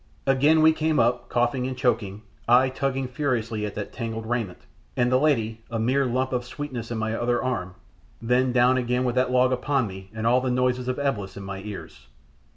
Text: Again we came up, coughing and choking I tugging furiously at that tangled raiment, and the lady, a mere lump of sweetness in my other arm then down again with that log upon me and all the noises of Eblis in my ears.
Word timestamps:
Again 0.25 0.63
we 0.63 0.71
came 0.73 0.99
up, 0.99 1.29
coughing 1.29 1.67
and 1.67 1.77
choking 1.77 2.23
I 2.47 2.69
tugging 2.69 3.07
furiously 3.07 3.67
at 3.67 3.75
that 3.75 3.93
tangled 3.93 4.25
raiment, 4.25 4.57
and 4.97 5.11
the 5.11 5.19
lady, 5.19 5.61
a 5.69 5.77
mere 5.77 6.07
lump 6.07 6.33
of 6.33 6.43
sweetness 6.43 6.89
in 6.89 6.97
my 6.97 7.13
other 7.13 7.39
arm 7.43 7.75
then 8.19 8.51
down 8.51 8.77
again 8.79 9.03
with 9.03 9.13
that 9.13 9.29
log 9.29 9.51
upon 9.53 9.85
me 9.85 10.09
and 10.11 10.25
all 10.25 10.41
the 10.41 10.49
noises 10.49 10.87
of 10.87 10.97
Eblis 10.97 11.37
in 11.37 11.43
my 11.43 11.59
ears. 11.61 12.07